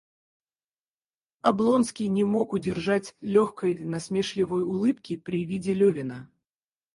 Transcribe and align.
Облонский 1.41 2.07
не 2.07 2.23
мог 2.23 2.53
удержать 2.53 3.13
легкой 3.21 3.77
насмешливой 3.77 4.63
улыбки 4.63 5.15
при 5.15 5.45
виде 5.45 5.75
Левина. 5.75 6.27